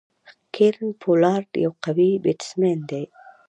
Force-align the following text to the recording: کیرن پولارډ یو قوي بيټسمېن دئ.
کیرن 0.53 0.89
پولارډ 1.01 1.49
یو 1.65 1.71
قوي 1.83 2.11
بيټسمېن 2.23 2.79
دئ. 2.89 3.05